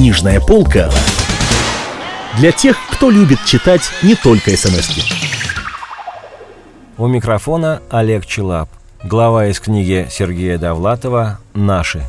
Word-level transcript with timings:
Книжная 0.00 0.40
полка 0.40 0.90
для 2.38 2.52
тех, 2.52 2.78
кто 2.90 3.10
любит 3.10 3.44
читать 3.44 3.82
не 4.02 4.14
только 4.14 4.56
смс 4.56 4.88
-ки. 4.88 5.02
У 6.96 7.06
микрофона 7.06 7.82
Олег 7.90 8.24
Челап. 8.24 8.70
Глава 9.04 9.48
из 9.48 9.60
книги 9.60 10.08
Сергея 10.10 10.56
Довлатова 10.56 11.38
«Наши». 11.52 12.02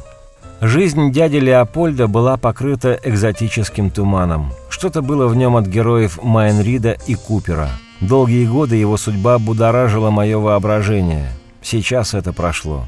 Жизнь 0.62 1.12
дяди 1.12 1.36
Леопольда 1.36 2.08
была 2.08 2.38
покрыта 2.38 2.98
экзотическим 3.04 3.90
туманом. 3.90 4.54
Что-то 4.70 5.02
было 5.02 5.28
в 5.28 5.36
нем 5.36 5.58
от 5.58 5.68
героев 5.68 6.18
Майнрида 6.24 6.96
и 7.08 7.16
Купера. 7.16 7.72
Долгие 8.00 8.46
годы 8.46 8.78
его 8.78 8.96
судьба 8.96 9.38
будоражила 9.38 10.12
мое 10.12 10.40
воображение. 10.40 11.34
Сейчас 11.62 12.14
это 12.14 12.32
прошло. 12.32 12.88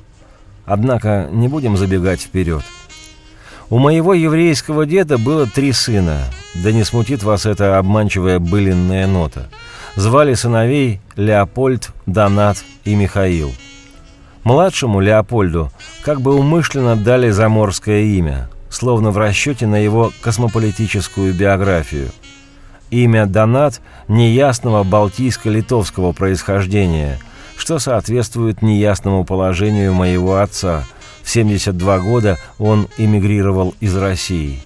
Однако 0.65 1.27
не 1.29 1.49
будем 1.49 1.75
забегать 1.75 2.21
вперед. 2.21 2.63
У 3.74 3.80
моего 3.80 4.14
еврейского 4.14 4.86
деда 4.86 5.18
было 5.18 5.48
три 5.48 5.71
сына. 5.71 6.20
Да 6.54 6.72
не 6.72 6.84
смутит 6.84 7.23
вас 7.23 7.48
эта 7.48 7.80
обманчивая 7.80 8.38
былинная 8.38 9.08
нота. 9.08 9.50
Звали 9.95 10.36
сыновей 10.36 11.02
Леопольд, 11.16 11.90
Донат 12.05 12.64
и 12.86 12.94
Михаил. 12.94 13.52
Младшему 14.44 15.00
Леопольду 15.00 15.72
как 16.04 16.22
бы 16.22 16.36
умышленно 16.36 16.95
дали 16.95 17.31
заморское 17.31 18.02
имя, 18.02 18.48
словно 18.70 19.09
в 19.09 19.17
расчете 19.17 19.66
на 19.66 19.78
его 19.78 20.12
космополитическую 20.22 21.34
биографию. 21.34 22.12
Имя 22.92 23.26
Донат 23.26 23.81
неясного 24.08 24.84
балтийско-литовского 24.84 26.14
происхождения, 26.14 27.17
что 27.58 27.80
соответствует 27.80 28.62
неясному 28.62 29.26
положению 29.26 29.95
моего 29.95 30.36
отца– 30.36 30.84
в 31.23 31.30
72 31.30 32.00
года 32.00 32.38
он 32.59 32.88
эмигрировал 32.98 33.73
из 33.80 33.95
России. 33.95 34.59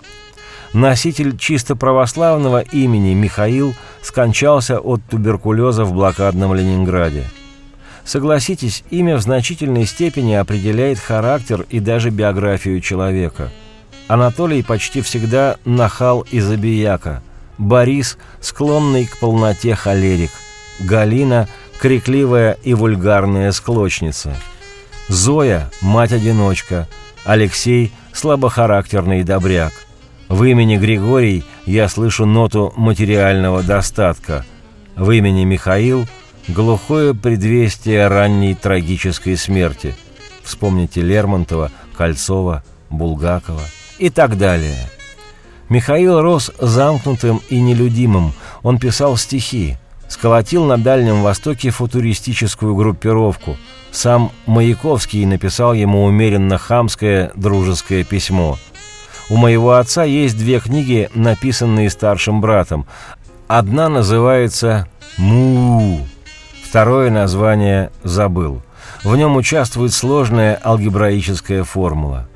Носитель 0.74 1.38
чисто 1.38 1.76
православного 1.76 2.62
имени 2.62 3.14
Михаил 3.14 3.74
скончался 4.02 4.80
от 4.80 5.02
туберкулеза 5.10 5.86
в 5.86 5.94
блокадном 5.94 6.54
Ленинграде. 6.54 7.24
Согласитесь, 8.04 8.84
имя 8.90 9.18
в 9.18 9.22
значительной 9.22 9.86
степени 9.86 10.34
определяет 10.34 11.00
характер 11.00 11.66
и 11.70 11.80
даже 11.80 12.10
биографию 12.10 12.82
человека. 12.82 13.50
Анатолий 14.08 14.64
почти 14.64 15.02
всегда 15.02 15.58
нахал 15.66 16.26
и 16.32 16.40
забияка. 16.40 17.22
Борис– 17.58 18.18
склонный 18.42 19.06
к 19.06 19.18
полноте 19.20 19.76
холерик. 19.76 20.32
Галина– 20.80 21.48
крикливая 21.80 22.58
и 22.64 22.74
вульгарная 22.74 23.52
склочница– 23.52 24.36
Зоя– 25.08 25.72
мать-одиночка, 25.82 26.88
Алексей– 27.24 27.94
слабохарактерный 28.14 29.24
добряк. 29.24 29.72
В 30.28 30.44
имени 30.44 30.78
Григорий 30.78 31.46
я 31.66 31.88
слышу 31.88 32.26
ноту 32.26 32.74
материального 32.76 33.64
достатка. 33.64 34.46
В 34.98 35.10
имени 35.12 35.46
Михаил– 35.46 36.06
глухое 36.50 37.14
предвестие 37.14 38.08
ранней 38.08 38.54
трагической 38.54 39.38
смерти. 39.38 39.96
Вспомните 40.44 41.02
Лермонтова, 41.02 41.72
Кольцова, 41.96 42.64
Булгакова 42.90 43.64
и 44.00 44.10
так 44.10 44.38
далее. 44.38 44.90
Михаил 45.70 46.22
рос 46.22 46.52
замкнутым 46.60 47.42
и 47.50 47.62
нелюдимым. 47.62 48.34
Он 48.62 48.78
писал 48.78 49.16
стихи, 49.16 49.78
сколотил 50.08 50.66
на 50.66 50.78
Дальнем 50.78 51.22
Востоке 51.22 51.70
футуристическую 51.70 52.76
группировку– 52.76 53.58
сам 53.98 54.32
Маяковский 54.46 55.26
написал 55.26 55.74
ему 55.74 56.04
умеренно 56.04 56.58
хамское 56.58 57.32
дружеское 57.36 58.04
письмо. 58.04 58.60
У 59.30 59.38
моего 59.38 59.74
отца 59.74 60.04
есть 60.04 60.38
две 60.38 60.60
книги, 60.60 61.10
написанные 61.16 61.90
старшим 61.90 62.40
братом. 62.40 62.86
Одна 63.48 63.90
называется 63.90 64.88
«Му», 65.18 66.06
второе 66.64 67.10
название 67.10 67.92
забыл. 68.04 68.62
В 69.04 69.16
нем 69.16 69.36
участвует 69.36 69.94
сложная 69.94 70.60
алгебраическая 70.64 71.64
формула. 71.64 72.28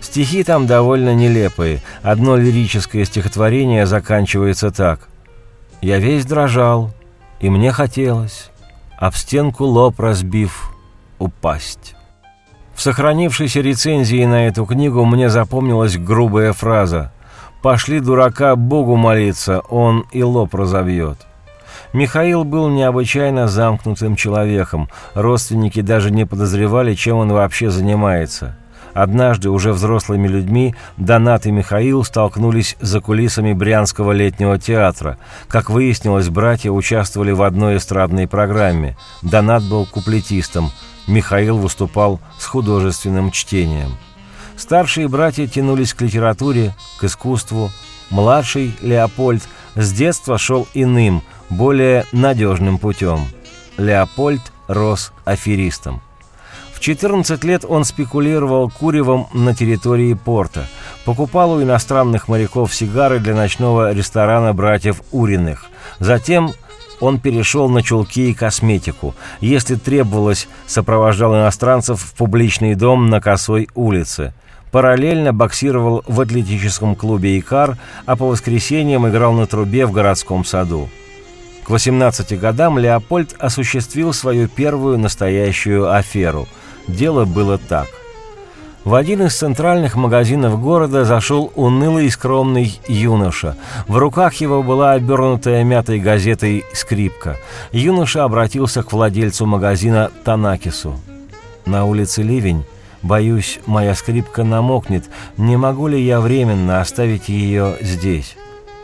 Стихи 0.00 0.42
там 0.42 0.66
довольно 0.66 1.14
нелепые. 1.14 1.82
Одно 2.02 2.36
лирическое 2.36 3.04
стихотворение 3.04 3.86
заканчивается 3.86 4.70
так. 4.70 5.08
«Я 5.82 5.98
весь 5.98 6.24
дрожал, 6.24 6.92
и 7.40 7.48
мне 7.48 7.72
хотелось, 7.72 8.50
об 8.98 9.14
стенку 9.14 9.64
лоб 9.64 9.98
разбив, 9.98 10.72
упасть. 11.18 11.94
В 12.74 12.82
сохранившейся 12.82 13.60
рецензии 13.60 14.24
на 14.24 14.46
эту 14.46 14.64
книгу 14.64 15.04
мне 15.04 15.28
запомнилась 15.28 15.96
грубая 15.96 16.52
фраза 16.52 17.12
«Пошли 17.62 18.00
дурака 18.00 18.56
Богу 18.56 18.96
молиться, 18.96 19.60
он 19.68 20.06
и 20.12 20.22
лоб 20.22 20.54
разовьет». 20.54 21.26
Михаил 21.92 22.44
был 22.44 22.68
необычайно 22.68 23.48
замкнутым 23.48 24.16
человеком, 24.16 24.88
родственники 25.14 25.80
даже 25.80 26.10
не 26.10 26.24
подозревали, 26.24 26.94
чем 26.94 27.18
он 27.18 27.32
вообще 27.32 27.70
занимается. 27.70 28.56
Однажды, 28.94 29.50
уже 29.50 29.72
взрослыми 29.72 30.28
людьми, 30.28 30.74
Донат 30.96 31.46
и 31.46 31.50
Михаил 31.50 32.04
столкнулись 32.04 32.76
за 32.80 33.00
кулисами 33.00 33.52
Брянского 33.52 34.12
летнего 34.12 34.58
театра. 34.58 35.18
Как 35.48 35.70
выяснилось, 35.70 36.28
братья 36.28 36.70
участвовали 36.70 37.32
в 37.32 37.42
одной 37.42 37.76
эстрадной 37.76 38.26
программе. 38.26 38.96
Донат 39.22 39.62
был 39.64 39.86
куплетистом– 39.86 40.70
Михаил 41.10 41.58
выступал 41.58 42.20
с 42.38 42.46
художественным 42.46 43.30
чтением. 43.30 43.96
Старшие 44.56 45.08
братья 45.08 45.46
тянулись 45.46 45.92
к 45.92 46.02
литературе, 46.02 46.74
к 46.98 47.04
искусству. 47.04 47.70
Младший, 48.10 48.76
Леопольд, 48.80 49.42
с 49.74 49.92
детства 49.92 50.38
шел 50.38 50.68
иным, 50.74 51.22
более 51.48 52.04
надежным 52.12 52.78
путем. 52.78 53.26
Леопольд 53.76 54.42
рос 54.68 55.12
аферистом. 55.24 56.02
В 56.80 56.82
14 56.82 57.44
лет 57.44 57.66
он 57.68 57.84
спекулировал 57.84 58.70
куревом 58.70 59.26
на 59.34 59.54
территории 59.54 60.14
порта, 60.14 60.66
покупал 61.04 61.52
у 61.52 61.62
иностранных 61.62 62.26
моряков 62.26 62.74
сигары 62.74 63.18
для 63.18 63.34
ночного 63.34 63.92
ресторана 63.92 64.54
братьев 64.54 65.02
Уриных. 65.12 65.66
Затем 65.98 66.52
он 66.98 67.20
перешел 67.20 67.68
на 67.68 67.82
чулки 67.82 68.30
и 68.30 68.34
косметику. 68.34 69.14
Если 69.42 69.74
требовалось, 69.74 70.48
сопровождал 70.66 71.34
иностранцев 71.34 72.00
в 72.00 72.14
публичный 72.14 72.74
дом 72.74 73.10
на 73.10 73.20
Косой 73.20 73.68
улице. 73.74 74.32
Параллельно 74.72 75.34
боксировал 75.34 76.02
в 76.06 76.18
атлетическом 76.18 76.94
клубе 76.94 77.38
«Икар», 77.38 77.76
а 78.06 78.16
по 78.16 78.24
воскресеньям 78.24 79.06
играл 79.06 79.34
на 79.34 79.46
трубе 79.46 79.84
в 79.84 79.92
городском 79.92 80.46
саду. 80.46 80.88
К 81.62 81.68
18 81.68 82.40
годам 82.40 82.78
Леопольд 82.78 83.36
осуществил 83.38 84.14
свою 84.14 84.48
первую 84.48 84.98
настоящую 84.98 85.92
аферу. 85.92 86.48
Дело 86.96 87.24
было 87.24 87.58
так. 87.58 87.86
В 88.84 88.94
один 88.94 89.22
из 89.22 89.34
центральных 89.36 89.94
магазинов 89.94 90.60
города 90.60 91.04
зашел 91.04 91.52
унылый 91.54 92.06
и 92.06 92.10
скромный 92.10 92.80
юноша. 92.88 93.56
В 93.86 93.98
руках 93.98 94.34
его 94.36 94.62
была 94.62 94.92
обернутая 94.92 95.62
мятой 95.64 96.00
газетой 96.00 96.64
скрипка. 96.72 97.36
Юноша 97.72 98.24
обратился 98.24 98.82
к 98.82 98.92
владельцу 98.92 99.44
магазина 99.46 100.10
Танакису. 100.24 100.98
«На 101.66 101.84
улице 101.84 102.22
ливень. 102.22 102.64
Боюсь, 103.02 103.60
моя 103.66 103.94
скрипка 103.94 104.44
намокнет. 104.44 105.04
Не 105.36 105.56
могу 105.56 105.88
ли 105.88 106.02
я 106.02 106.20
временно 106.20 106.80
оставить 106.80 107.28
ее 107.28 107.76
здесь?» 107.82 108.36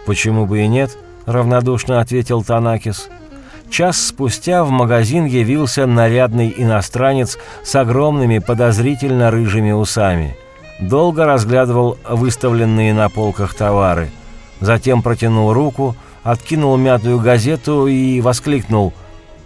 «Почему 0.04 0.46
бы 0.46 0.60
и 0.60 0.68
нет?»— 0.68 0.96
равнодушно 1.26 2.00
ответил 2.00 2.44
Танакис. 2.44 3.08
Час 3.70 4.06
спустя 4.06 4.64
в 4.64 4.70
магазин 4.70 5.26
явился 5.26 5.86
нарядный 5.86 6.54
иностранец 6.56 7.38
с 7.62 7.74
огромными 7.74 8.38
подозрительно 8.38 9.30
рыжими 9.30 9.72
усами. 9.72 10.36
Долго 10.80 11.24
разглядывал 11.24 11.98
выставленные 12.08 12.94
на 12.94 13.08
полках 13.08 13.54
товары. 13.54 14.10
Затем 14.60 15.02
протянул 15.02 15.52
руку, 15.52 15.96
откинул 16.22 16.76
мятую 16.76 17.18
газету 17.18 17.86
и 17.86 18.20
воскликнул 18.20 18.92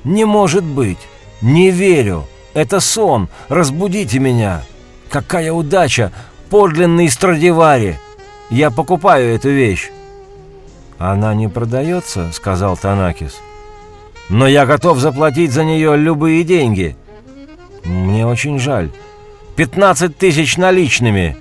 «Не 0.05 0.25
может 0.25 0.65
быть! 0.65 0.99
Не 1.41 1.71
верю! 1.71 2.27
Это 2.53 2.81
сон! 2.81 3.29
Разбудите 3.49 4.19
меня! 4.19 4.63
Какая 5.09 5.53
удача! 5.53 6.13
Подлинный 6.51 7.09
Страдивари! 7.09 7.99
Я 8.51 8.71
покупаю 8.71 9.35
эту 9.35 9.51
вещь!» 9.51 9.91
«Она 10.99 11.33
не 11.35 11.49
продается?»— 11.49 12.31
сказал 12.33 12.77
Танакис.— 12.77 13.41
но 14.31 14.47
я 14.47 14.65
готов 14.65 14.99
заплатить 14.99 15.53
за 15.53 15.65
нее 15.65 15.97
любые 15.97 16.45
деньги. 16.45 16.97
Мне 17.85 18.27
очень 18.27 18.59
жаль. 18.59 18.91
Пятнадцать 19.57 20.17
тысяч 20.17 20.57
наличными. 20.57 21.37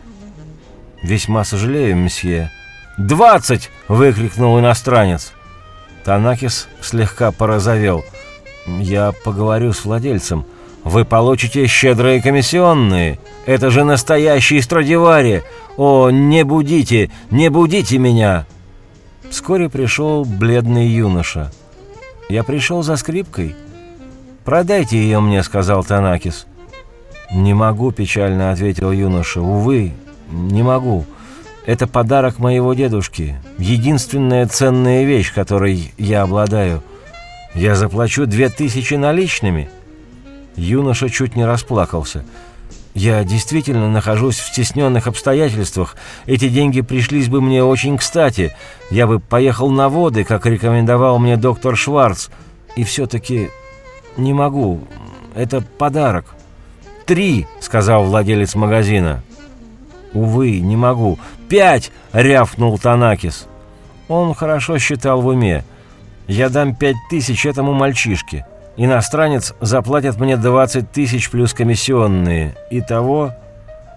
Весьма 1.03 1.43
сожалею, 1.43 1.95
месье. 1.95 2.51
«Двадцать!»— 2.97 3.69
выкрикнул 3.87 4.59
иностранец. 4.59 5.31
Танакис 6.03 6.67
слегка 6.81 7.31
порозовел. 7.31 8.03
«Я 8.67 9.13
поговорю 9.23 9.71
с 9.71 9.85
владельцем. 9.85 10.45
Вы 10.83 11.05
получите 11.05 11.65
щедрые 11.67 12.21
комиссионные. 12.21 13.19
Это 13.45 13.69
же 13.69 13.85
настоящий 13.85 14.59
Страдивари. 14.61 15.43
О, 15.77 16.09
не 16.09 16.43
будите, 16.43 17.09
не 17.31 17.49
будите 17.49 17.97
меня!» 17.99 18.45
Вскоре 19.29 19.69
пришел 19.69 20.25
бледный 20.25 20.87
юноша. 20.87 21.51
«Я 22.29 22.43
пришел 22.43 22.83
за 22.83 22.95
скрипкой». 22.95 23.55
«Продайте 24.45 24.97
ее 24.97 25.19
мне»,— 25.19 25.41
сказал 25.43 25.83
Танакис. 25.83 26.45
«Не 27.31 27.55
могу»,— 27.55 27.91
печально 27.91 28.51
ответил 28.51 28.91
юноша. 28.91 29.41
«Увы, 29.41 29.93
не 30.31 30.61
могу. 30.61 31.05
Это 31.65 31.87
подарок 31.87 32.37
моего 32.37 32.73
дедушки. 32.75 33.35
Единственная 33.57 34.47
ценная 34.47 35.03
вещь, 35.03 35.33
которой 35.33 35.91
я 35.97 36.21
обладаю. 36.21 36.83
Я 37.55 37.75
заплачу 37.75 38.25
две 38.25 38.49
тысячи 38.49 38.93
наличными». 38.93 39.69
Юноша 40.55 41.09
чуть 41.09 41.35
не 41.35 41.45
расплакался. 41.45 42.19
«Я 42.19 42.48
действительно 42.95 43.89
нахожусь 43.89 44.37
в 44.37 44.47
стесненных 44.47 45.07
обстоятельствах. 45.07 45.95
Эти 46.25 46.49
деньги 46.49 46.81
пришлись 46.81 47.29
бы 47.29 47.41
мне 47.41 47.63
очень 47.63 47.97
кстати. 47.97 48.55
Я 48.89 49.07
бы 49.07 49.19
поехал 49.19 49.69
на 49.69 49.89
воды, 49.89 50.23
как 50.23 50.45
рекомендовал 50.45 51.19
мне 51.19 51.37
доктор 51.37 51.77
Шварц. 51.77 52.29
И 52.75 52.83
все-таки 52.83 53.49
не 54.17 54.33
могу. 54.33 54.81
Это 55.35 55.61
подарок». 55.61 56.25
«Три!»— 57.05 57.47
сказал 57.59 58.03
владелец 58.03 58.53
магазина. 58.53 59.23
«Увы, 60.13 60.59
не 60.59 60.75
могу. 60.75 61.17
Пять!»— 61.47 61.91
рявкнул 62.13 62.77
Танакис. 62.77 63.47
Он 64.07 64.33
хорошо 64.33 64.77
считал 64.77 65.21
в 65.21 65.27
уме. 65.27 65.63
«Я 66.27 66.49
дам 66.49 66.75
пять 66.75 66.97
тысяч 67.09 67.45
этому 67.45 67.73
мальчишке. 67.73 68.45
Иностранец 68.81 69.53
заплатит 69.59 70.21
мне 70.21 70.37
двадцать 70.37 70.89
тысяч 70.89 71.29
плюс 71.29 71.53
комиссионные. 71.53 72.55
Итого...» 72.71 73.33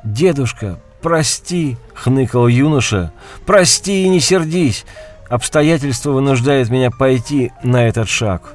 «Дедушка, 0.02 0.76
прости!»— 1.00 1.76
хныкал 1.94 2.48
юноша. 2.48 3.12
«Прости 3.46 4.02
и 4.02 4.08
не 4.08 4.18
сердись! 4.18 4.84
Обстоятельства 5.30 6.10
вынуждают 6.10 6.68
меня 6.68 6.90
пойти 6.90 7.52
на 7.62 7.86
этот 7.86 8.08
шаг». 8.08 8.54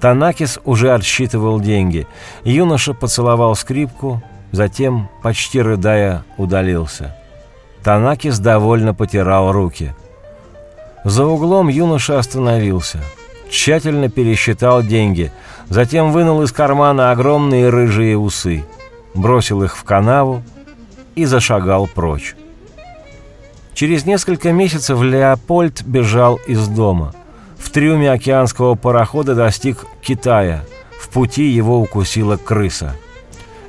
Танакис 0.00 0.58
уже 0.64 0.94
отсчитывал 0.94 1.60
деньги. 1.60 2.06
Юноша 2.42 2.94
поцеловал 2.94 3.54
скрипку, 3.54 4.22
затем, 4.52 5.10
почти 5.22 5.60
рыдая, 5.60 6.24
удалился. 6.38 7.14
Танакис 7.84 8.38
довольно 8.38 8.94
потирал 8.94 9.52
руки. 9.52 9.94
За 11.04 11.26
углом 11.26 11.68
юноша 11.68 12.18
остановился. 12.18 13.02
Тщательно 13.50 14.08
пересчитал 14.08 14.82
деньги, 14.82 15.32
затем 15.68 16.12
вынул 16.12 16.42
из 16.42 16.52
кармана 16.52 17.10
огромные 17.10 17.68
рыжие 17.68 18.16
усы, 18.16 18.64
бросил 19.14 19.62
их 19.62 19.76
в 19.76 19.84
канаву 19.84 20.42
и 21.14 21.24
зашагал 21.24 21.86
прочь. 21.86 22.34
Через 23.74 24.06
несколько 24.06 24.52
месяцев 24.52 25.02
Леопольд 25.02 25.82
бежал 25.82 26.40
из 26.46 26.66
дома. 26.66 27.14
В 27.58 27.70
трюме 27.70 28.10
океанского 28.10 28.74
парохода 28.74 29.34
достиг 29.34 29.84
Китая. 30.00 30.64
В 30.98 31.08
пути 31.10 31.44
его 31.44 31.80
укусила 31.80 32.36
крыса– 32.36 32.96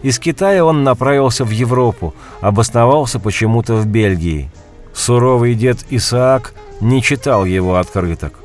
из 0.03 0.19
Китая 0.19 0.63
он 0.63 0.83
направился 0.83 1.43
в 1.43 1.49
Европу, 1.49 2.13
обосновался 2.41 3.19
почему-то 3.19 3.75
в 3.75 3.85
Бельгии. 3.87 4.49
Суровый 4.93 5.55
дед 5.55 5.79
Исаак 5.89 6.53
не 6.81 7.01
читал 7.01 7.45
его 7.45 7.75
открыток. 7.75 8.39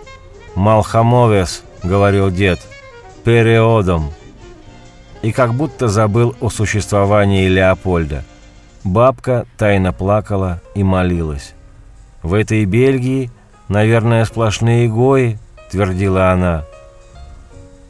«Малхамовес»,— 0.54 1.62
говорил 1.82 2.30
дед,— 2.30 2.60
«периодом». 3.24 4.12
И 5.22 5.32
как 5.32 5.54
будто 5.54 5.88
забыл 5.88 6.34
о 6.40 6.50
существовании 6.50 7.48
Леопольда. 7.48 8.24
Бабка 8.84 9.46
тайно 9.56 9.92
плакала 9.92 10.60
и 10.74 10.82
молилась. 10.82 11.54
«В 12.22 12.34
этой 12.34 12.64
Бельгии, 12.64 13.30
наверное, 13.68 14.24
сплошные 14.24 14.88
гои»,— 14.88 15.38
твердила 15.70 16.30
она. 16.30 16.64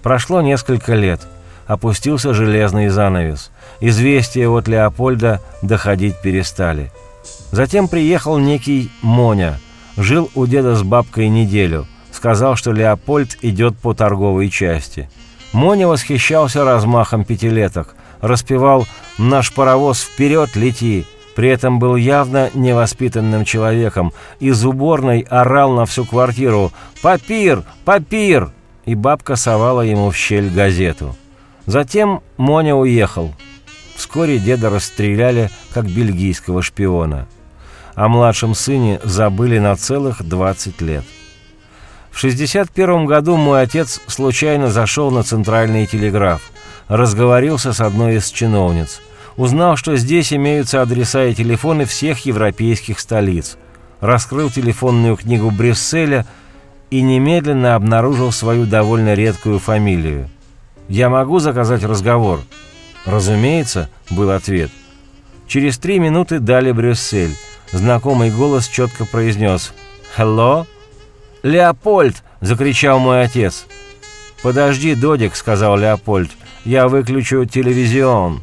Прошло 0.03 0.43
несколько 0.43 0.95
лет 0.95 1.23
опустился 1.67 2.35
железный 2.35 2.89
занавес. 2.89 3.51
Известия 3.81 4.49
от 4.49 4.69
Леопольда 4.69 5.41
доходить 5.63 6.21
перестали. 6.21 6.93
Затем 7.51 7.89
приехал 7.89 8.39
некий 8.39 8.91
Моня. 9.03 9.59
Жил 9.97 10.31
у 10.35 10.47
деда 10.47 10.75
с 10.75 10.83
бабкой 10.83 11.29
неделю. 11.29 11.87
Сказал, 12.23 12.55
что 12.55 12.71
Леопольд 12.71 13.37
идет 13.43 13.77
по 13.77 13.95
торговой 13.95 14.49
части. 14.49 15.11
Моня 15.53 15.89
восхищался 15.89 16.65
размахом 16.65 17.25
пятилеток. 17.25 17.97
Распевал 18.21 18.87
«Наш 19.19 19.53
паровоз 19.53 20.03
вперед 20.03 20.55
лети!» 20.55 21.05
При 21.35 21.49
этом 21.49 21.81
был 21.81 21.97
явно 21.97 22.49
невоспитанным 22.55 23.45
человеком. 23.45 24.13
Из 24.39 24.65
уборной 24.65 25.27
орал 25.29 25.73
на 25.73 25.85
всю 25.85 26.05
квартиру 26.05 26.71
«Папир! 27.03 27.65
Папир!» 27.85 28.53
И 28.85 28.95
бабка 28.95 29.35
совала 29.35 29.81
ему 29.81 30.13
в 30.13 30.17
щель 30.17 30.49
газету. 30.49 31.17
Затем 31.67 32.23
Моня 32.37 32.77
уехал. 32.77 33.35
Вскоре 33.97 34.39
деда 34.39 34.71
расстреляли 34.71 35.51
как 35.75 35.87
бельгийского 35.87 36.63
шпиона. 36.63 37.27
О 37.97 38.07
младшем 38.07 38.55
сыне 38.55 39.01
забыли 39.03 39.59
на 39.59 39.75
целых 39.75 40.23
20 40.23 40.81
лет. 40.83 41.05
В 42.13 42.19
61 42.19 43.07
году 43.07 43.37
мой 43.37 43.63
отец 43.63 44.01
случайно 44.07 44.71
зашел 44.71 45.11
на 45.11 45.25
центральный 45.25 45.87
телеграф, 45.87 46.43
разговорился 46.87 47.73
с 47.73 47.81
одной 47.81 48.17
из 48.17 48.31
чиновниц, 48.31 49.01
узнал, 49.37 49.77
что 49.77 49.97
здесь 49.97 50.33
имеются 50.33 50.83
адреса 50.83 51.25
и 51.25 51.35
телефоны 51.35 51.87
всех 51.87 52.25
европейских 52.27 53.01
столиц, 53.01 53.57
раскрыл 54.01 54.51
телефонную 54.51 55.17
книгу 55.17 55.51
Брюсселя 55.51 56.27
и 56.91 57.03
немедленно 57.03 57.75
обнаружил 57.75 58.31
свою 58.31 58.67
довольно 58.67 59.15
редкую 59.15 59.59
фамилию– 59.59 60.29
«Я 60.93 61.09
могу 61.09 61.39
заказать 61.39 61.85
разговор?» 61.85 62.41
«Разумеется»,— 63.07 63.89
был 64.11 64.31
ответ. 64.31 64.71
Через 65.47 65.79
три 65.79 65.99
минуты 65.99 66.39
дали 66.39 66.71
Брюссель. 66.71 67.35
Знакомый 67.73 68.31
голос 68.31 68.69
четко 68.69 69.07
произнес 69.07 69.73
«Hello?» 70.17 70.67
«Леопольд!»— 71.43 72.23
закричал 72.41 72.99
мой 72.99 73.23
отец. 73.23 73.67
«Подожди, 74.43 74.95
Додик»,— 74.95 75.35
сказал 75.37 75.77
Леопольд,— 75.77 76.31
«я 76.65 76.89
выключу 76.89 77.45
телевизион». 77.45 78.43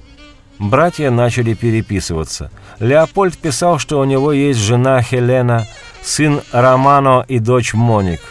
Братья 0.58 1.10
начали 1.10 1.54
переписываться. 1.54 2.52
Леопольд 2.80 3.38
писал, 3.38 3.80
что 3.80 4.00
у 4.00 4.04
него 4.04 4.34
есть 4.34 4.60
жена 4.60 5.02
Хелена, 5.02 5.66
сын 6.02 6.42
Романо 6.52 7.24
и 7.28 7.40
дочь 7.40 7.74
Моник, 7.74 8.22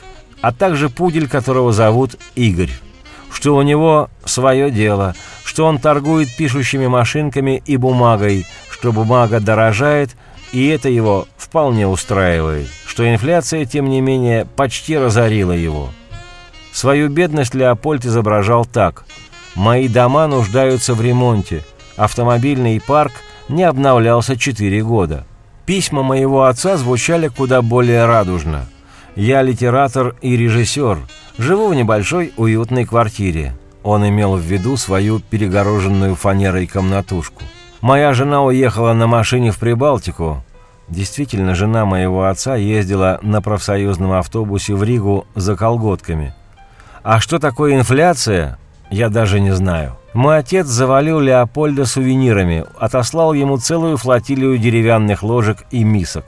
а 0.43 0.53
также 0.53 0.91
пудель, 0.91 1.29
которого 1.29 1.73
зовут 1.73 2.17
Игорь 2.35 2.73
что 3.33 3.55
у 3.57 3.63
него 3.63 4.11
свое 4.25 4.71
дело, 4.71 5.15
что 5.45 5.67
он 5.67 5.79
торгует 5.79 6.35
пишущими 6.37 6.87
машинками 6.87 7.63
и 7.65 7.77
бумагой, 7.77 8.47
что 8.71 8.93
бумага 8.93 9.41
дорожает, 9.41 10.11
и 10.53 10.69
это 10.69 10.89
его 10.89 11.27
вполне 11.37 11.87
устраивает, 11.87 12.69
что 12.87 13.09
инфляция, 13.11 13.65
тем 13.65 13.89
не 13.89 14.01
менее, 14.01 14.47
почти 14.57 14.97
разорила 14.97 15.53
его. 15.53 15.91
Свою 16.73 17.09
бедность 17.09 17.55
Леопольд 17.55 18.05
изображал 18.05 18.65
так. 18.65 19.05
«Мои 19.55 19.89
дома 19.89 20.27
нуждаются 20.27 20.95
в 20.95 21.03
ремонте. 21.03 21.65
Автомобильный 21.97 22.81
парк 22.81 23.13
не 23.49 23.65
обновлялся 23.65 24.37
четыре 24.37 24.83
года». 24.83 25.27
Письма 25.67 26.03
моего 26.03 26.45
отца 26.45 26.77
звучали 26.77 27.29
куда 27.29 27.61
более 27.61 28.07
радужно. 28.07 28.67
«Я 29.17 29.43
литератор 29.43 30.15
и 30.23 30.37
режиссер. 30.37 30.99
Живу 31.37 31.69
в 31.69 31.75
небольшой 31.75 32.33
уютной 32.37 32.85
квартире. 32.85 33.55
Он 33.83 34.09
имел 34.09 34.37
в 34.37 34.41
виду 34.41 34.77
свою 34.77 35.21
перегороженную 35.21 36.15
фанерой 36.15 36.67
комнатушку. 36.67 37.43
Моя 37.81 38.13
жена 38.13 38.43
уехала 38.43 38.93
на 38.93 39.07
машине 39.07 39.53
в 39.53 39.59
Прибалтику. 39.59 40.43
Действительно, 40.89 41.55
жена 41.55 41.85
моего 41.85 42.25
отца 42.25 42.57
ездила 42.57 43.21
на 43.23 43.41
профсоюзном 43.41 44.13
автобусе 44.13 44.75
в 44.75 44.83
Ригу 44.83 45.27
за 45.37 45.55
колготками. 45.55 46.35
А 47.05 47.21
что 47.21 47.39
такое 47.39 47.77
инфляция, 47.77 48.59
я 48.91 49.09
даже 49.11 49.39
не 49.39 49.53
знаю. 49.53 49.97
Мой 50.13 50.39
отец 50.39 50.67
завалил 50.67 51.21
Леопольда 51.21 51.85
сувенирами, 51.85 52.65
отослал 52.79 53.33
ему 53.33 53.59
целую 53.59 53.97
флотилию 53.97 54.59
деревянных 54.59 55.23
ложек 55.23 55.65
и 55.71 55.85
мисок 55.85 56.25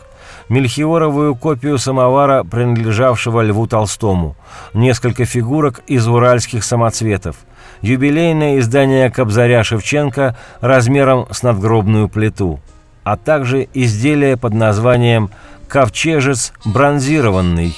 мельхиоровую 0.51 1.37
копию 1.37 1.79
самовара, 1.79 2.45
принадлежавшего 2.45 3.41
Льву 3.41 3.67
Толстому, 3.67 4.37
несколько 4.75 5.25
фигурок 5.25 5.81
из 5.87 6.07
уральских 6.07 6.65
самоцветов, 6.65 7.37
юбилейное 7.83 8.59
издание 8.59 9.11
Кобзаря 9.11 9.65
Шевченко 9.65 10.37
размером 10.61 11.27
с 11.31 11.43
надгробную 11.43 12.09
плиту, 12.09 12.61
а 13.05 13.17
также 13.17 13.69
изделие 13.75 14.37
под 14.37 14.55
названием 14.55 15.31
«Ковчежец 15.69 16.53
бронзированный». 16.65 17.77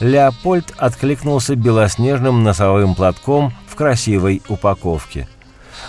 Леопольд 0.00 0.74
откликнулся 0.76 1.56
белоснежным 1.56 2.42
носовым 2.42 2.94
платком 2.94 3.52
в 3.68 3.76
красивой 3.76 4.42
упаковке. 4.48 5.28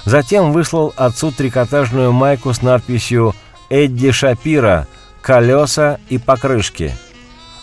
Затем 0.05 0.53
выслал 0.53 0.93
отцу 0.95 1.31
трикотажную 1.31 2.13
майку 2.13 2.53
с 2.53 2.61
надписью 2.61 3.35
«Эдди 3.69 4.11
Шапира. 4.11 4.87
Колеса 5.21 5.99
и 6.07 6.17
покрышки». 6.17 6.93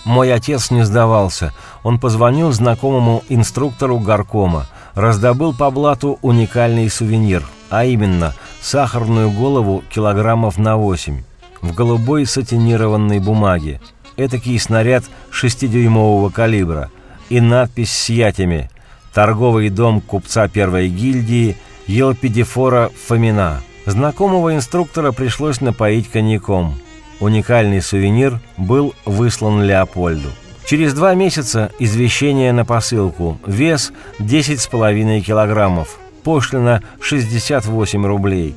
Мой 0.04 0.32
отец 0.32 0.70
не 0.70 0.84
сдавался. 0.84 1.54
Он 1.82 1.99
позвонил 1.99 2.52
знакомому 2.52 3.25
инструктору 3.30 3.99
горкома, 3.99 4.66
раздобыл 4.94 5.54
по 5.54 5.70
блату 5.70 6.18
уникальный 6.22 6.88
сувенир, 6.88 7.42
а 7.70 7.84
именно 7.84 8.34
сахарную 8.60 9.30
голову 9.30 9.82
килограммов 9.90 10.58
на 10.58 10.76
8 10.76 11.22
в 11.60 11.74
голубой 11.74 12.26
сатинированной 12.26 13.20
бумаге, 13.20 13.80
этакий 14.16 14.58
снаряд 14.58 15.04
шестидюймового 15.30 16.30
калибра 16.30 16.90
и 17.30 17.40
надпись 17.40 17.92
с 17.92 18.08
ятями 18.10 18.70
«Торговый 19.14 19.70
дом 19.70 20.00
купца 20.00 20.46
первой 20.48 20.88
гильдии 20.88 21.56
Елпидифора 21.86 22.90
Фомина». 23.06 23.62
Знакомого 23.86 24.54
инструктора 24.54 25.12
пришлось 25.12 25.60
напоить 25.60 26.10
коньяком. 26.10 26.74
Уникальный 27.20 27.82
сувенир 27.82 28.40
был 28.56 28.94
выслан 29.04 29.62
Леопольду. 29.62 30.30
Через 30.66 30.94
два 30.94 31.14
месяца 31.14 31.71
извещение 31.78 32.52
на 32.52 32.64
посылку. 32.64 33.38
Вес 33.47 33.92
10,5 34.18 35.21
килограммов. 35.21 35.99
Пошлина 36.23 36.83
68 37.00 38.06
рублей. 38.06 38.54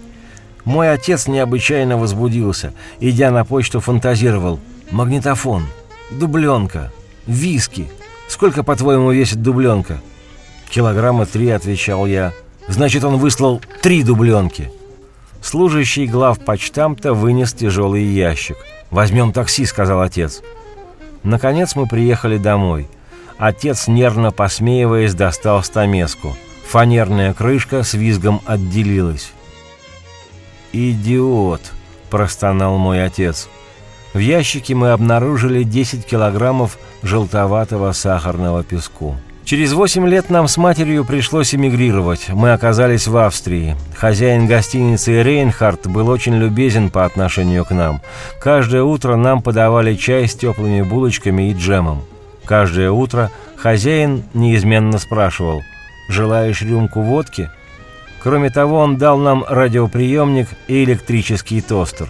Мой 0.64 0.92
отец 0.92 1.28
необычайно 1.28 1.98
возбудился. 1.98 2.74
Идя 3.02 3.30
на 3.32 3.44
почту, 3.44 3.82
фантазировал. 3.82 4.60
Магнитофон, 4.92 5.66
дубленка, 6.12 6.94
виски. 7.26 7.90
Сколько, 8.30 8.64
по-твоему, 8.64 9.12
весит 9.12 9.42
дубленка? 9.42 10.00
Килограмма 10.70 11.26
три, 11.26 11.50
отвечал 11.50 12.06
я. 12.06 12.32
Значит, 12.70 13.04
он 13.04 13.18
выслал 13.18 13.62
три 13.82 14.04
дубленки. 14.04 14.72
Служащий 15.42 16.08
глав 16.08 16.40
почтамта 16.40 17.14
вынес 17.14 17.54
тяжелый 17.54 18.04
ящик. 18.04 18.58
«Возьмем 18.92 19.34
такси»,— 19.34 19.66
сказал 19.66 20.02
отец. 20.02 20.42
Наконец 21.24 21.76
мы 21.76 21.88
приехали 21.88 22.38
домой. 22.38 22.88
Отец, 23.38 23.88
нервно 23.88 24.32
посмеиваясь, 24.32 25.14
достал 25.14 25.64
стамеску. 25.64 26.36
Фанерная 26.68 27.34
крышка 27.34 27.84
с 27.84 27.94
визгом 27.94 28.42
отделилась. 28.46 29.32
«Идиот!»– 30.74 31.62
простонал 32.10 32.78
мой 32.78 33.04
отец. 33.04 33.48
В 34.14 34.20
ящике 34.20 34.74
мы 34.76 34.92
обнаружили 34.92 35.64
10 35.64 36.06
килограммов 36.06 36.78
желтоватого 37.04 37.92
сахарного 37.92 38.64
песку. 38.64 39.16
Через 39.48 39.72
восемь 39.72 40.06
лет 40.06 40.30
нам 40.30 40.50
с 40.50 40.58
матерью 40.58 41.06
пришлось 41.06 41.56
эмигрировать. 41.56 42.27
Мы 42.27 42.51
оказались 42.51 43.08
в 43.08 43.16
Австрии. 43.16 43.77
Хозяин 43.96 44.46
гостиницы 44.46 45.24
Рейнхард 45.24 45.88
был 45.88 46.10
очень 46.10 46.36
любезен 46.36 46.89
по 46.89 47.06
отношению 47.06 47.63
к 47.63 47.72
нам. 47.72 48.01
Каждое 48.42 48.84
утро 48.84 49.16
нам 49.16 49.42
подавали 49.42 49.96
чай 49.96 50.27
с 50.27 50.36
теплыми 50.36 50.82
булочками 50.82 51.50
и 51.50 51.54
джемом. 51.54 52.04
Каждое 52.44 52.92
утро 52.92 53.32
хозяин 53.56 54.25
неизменно 54.34 54.98
спрашивал 54.98 55.62
«Желаешь 56.10 56.62
рюмку 56.62 57.00
водки?» 57.00 57.50
Кроме 58.22 58.50
того, 58.50 58.80
он 58.80 58.98
дал 58.98 59.18
нам 59.18 59.46
радиоприемник 59.48 60.50
и 60.68 60.84
электрический 60.84 61.62
тостер. 61.62 62.10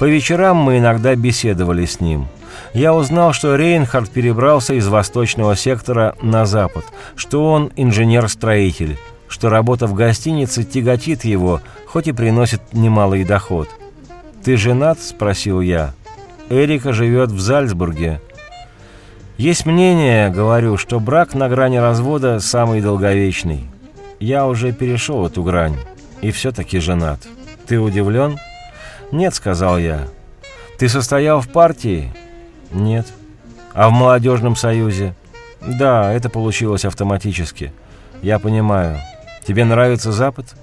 По 0.00 0.06
вечерам 0.06 0.56
мы 0.56 0.78
иногда 0.78 1.14
беседовали 1.14 1.84
с 1.84 2.00
ним– 2.00 2.26
я 2.72 2.94
узнал, 2.94 3.32
что 3.32 3.56
Рейнхард 3.56 4.10
перебрался 4.10 4.74
из 4.74 4.86
восточного 4.88 5.56
сектора 5.56 6.16
на 6.22 6.46
запад, 6.46 6.84
что 7.16 7.52
он 7.52 7.72
инженер-строитель, 7.76 8.98
что 9.28 9.48
работа 9.48 9.86
в 9.86 9.94
гостинице 9.94 10.64
тяготит 10.64 11.24
его, 11.24 11.60
хоть 11.86 12.08
и 12.08 12.12
приносит 12.12 12.60
немалый 12.72 13.24
доход. 13.24 13.68
«Ты 14.42 14.56
женат?»– 14.56 15.00
спросил 15.00 15.60
я. 15.60 15.94
«Эрика 16.50 16.92
живет 16.92 17.30
в 17.30 17.40
Зальцбурге». 17.40 18.20
«Есть 19.38 19.66
мнение,— 19.66 20.28
говорю,— 20.30 20.76
что 20.78 21.00
брак 21.00 21.34
на 21.34 21.48
грани 21.48 21.78
развода 21.78 22.38
самый 22.40 22.80
долговечный. 22.80 23.68
Я 24.20 24.46
уже 24.46 24.72
перешел 24.72 25.26
эту 25.26 25.42
грань, 25.42 25.76
и 26.20 26.30
все-таки 26.30 26.78
женат. 26.78 27.20
Ты 27.66 27.80
удивлен?» 27.80 28.38
«Нет»,— 29.10 29.34
сказал 29.36 29.78
я. 29.78 30.06
«Ты 30.78 30.88
состоял 30.88 31.40
в 31.40 31.48
партии?» 31.48 32.12
Нет. 32.74 33.06
А 33.72 33.88
в 33.88 33.92
молодежном 33.92 34.56
союзе? 34.56 35.14
Да, 35.60 36.12
это 36.12 36.28
получилось 36.28 36.84
автоматически. 36.84 37.72
Я 38.20 38.38
понимаю. 38.38 38.98
Тебе 39.46 39.64
нравится 39.64 40.12
Запад? 40.12 40.54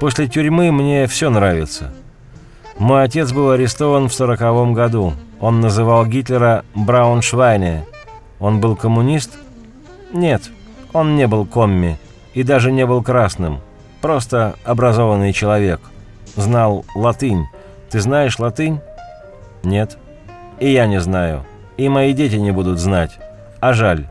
После 0.00 0.26
тюрьмы 0.26 0.72
мне 0.72 1.06
все 1.06 1.30
нравится. 1.30 1.92
Мой 2.78 3.04
отец 3.04 3.32
был 3.32 3.50
арестован 3.50 4.08
в 4.08 4.14
сороковом 4.14 4.74
году. 4.74 5.14
Он 5.40 5.60
называл 5.60 6.04
Гитлера 6.04 6.64
Брауншвайне. 6.74 7.86
Он 8.38 8.60
был 8.60 8.76
коммунист? 8.76 9.38
Нет, 10.12 10.42
он 10.92 11.16
не 11.16 11.26
был 11.26 11.46
комми 11.46 11.96
и 12.34 12.42
даже 12.42 12.70
не 12.70 12.84
был 12.84 13.02
красным. 13.02 13.60
Просто 14.02 14.56
образованный 14.64 15.32
человек. 15.32 15.80
Знал 16.36 16.84
латынь. 16.94 17.46
Ты 17.90 18.00
знаешь 18.00 18.38
латынь? 18.38 18.80
Нет. 19.62 19.96
И 20.60 20.70
я 20.70 20.86
не 20.86 21.00
знаю. 21.00 21.44
И 21.76 21.88
мои 21.88 22.12
дети 22.12 22.36
не 22.36 22.50
будут 22.50 22.78
знать. 22.78 23.18
А 23.60 23.72
жаль. 23.72 24.06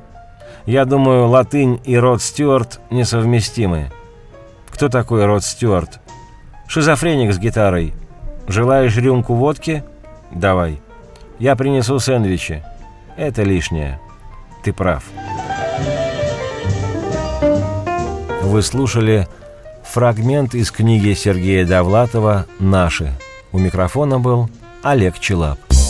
Я 0.66 0.86
думаю, 0.86 1.28
латынь 1.28 1.80
и 1.84 1.98
Род 1.98 2.22
Стюарт 2.22 2.80
несовместимы. 2.90 3.92
Кто 4.70 4.90
такой 4.90 5.26
Род 5.26 5.44
Стюарт? 5.44 6.00
Шизофреник 6.68 7.34
с 7.34 7.38
гитарой. 7.38 7.94
Желаешь 8.48 8.98
рюмку 8.98 9.34
водки? 9.34 9.84
Давай. 10.32 10.82
Я 11.40 11.56
принесу 11.56 12.00
сэндвичи. 12.00 12.64
Это 13.18 13.44
лишнее. 13.44 14.00
Ты 14.64 14.74
прав. 14.74 15.04
Вы 18.44 18.62
слушали 18.62 19.28
фрагмент 19.84 20.56
из 20.56 20.72
книги 20.72 21.14
Сергея 21.14 21.66
Довлатова 21.66 22.46
«Наши». 22.60 23.14
У 23.52 23.58
микрофона 23.58 24.20
был 24.20 24.50
Олег 24.84 25.20
Челап. 25.20 25.65